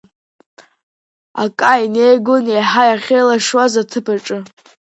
[1.43, 4.37] Ака инеигон еиҳа иахьеилашуаз аҭыԥ аҿы.